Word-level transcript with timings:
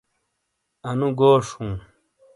انو 0.89 1.07
گوش 1.19 1.45
ہوں 1.55 1.71